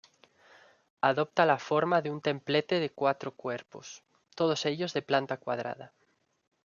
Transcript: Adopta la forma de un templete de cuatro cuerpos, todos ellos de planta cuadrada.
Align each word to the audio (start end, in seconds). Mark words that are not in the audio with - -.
Adopta 1.09 1.45
la 1.45 1.57
forma 1.65 1.99
de 2.01 2.09
un 2.09 2.21
templete 2.21 2.79
de 2.79 2.89
cuatro 2.91 3.35
cuerpos, 3.35 4.01
todos 4.35 4.65
ellos 4.65 4.93
de 4.93 5.03
planta 5.03 5.37
cuadrada. 5.37 5.93